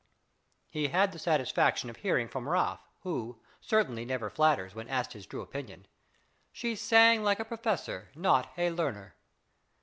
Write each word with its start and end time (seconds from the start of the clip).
He 0.71 0.87
had 0.87 1.11
the 1.11 1.19
satisfaction 1.19 1.87
of 1.87 1.97
hearing 1.97 2.27
from 2.27 2.49
Raaff, 2.49 2.79
"who 3.01 3.39
certainly 3.59 4.03
never 4.03 4.31
flatters," 4.31 4.73
when 4.73 4.89
asked 4.89 5.13
his 5.13 5.27
true 5.27 5.43
opinion: 5.43 5.85
"She 6.51 6.75
sang 6.75 7.21
like 7.23 7.39
a 7.39 7.45
professor, 7.45 8.09
not 8.15 8.45
like 8.57 8.57
a 8.57 8.71
learner." 8.71 9.13